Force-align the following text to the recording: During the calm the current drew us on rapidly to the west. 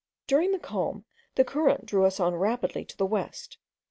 During 0.25 0.51
the 0.51 0.57
calm 0.57 1.05
the 1.35 1.43
current 1.43 1.85
drew 1.85 2.05
us 2.05 2.19
on 2.19 2.33
rapidly 2.33 2.83
to 2.85 2.97
the 2.97 3.05
west. 3.05 3.59